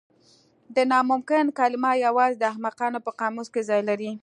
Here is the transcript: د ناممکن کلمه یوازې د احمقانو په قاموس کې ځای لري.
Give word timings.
د 0.75 0.77
ناممکن 0.91 1.45
کلمه 1.59 1.91
یوازې 2.05 2.37
د 2.39 2.43
احمقانو 2.51 2.99
په 3.05 3.11
قاموس 3.19 3.47
کې 3.53 3.61
ځای 3.69 3.81
لري. 3.89 4.11